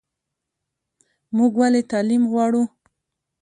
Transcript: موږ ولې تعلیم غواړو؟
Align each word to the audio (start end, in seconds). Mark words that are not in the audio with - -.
موږ 1.37 1.51
ولې 1.61 1.81
تعلیم 1.91 2.23
غواړو؟ 2.31 2.63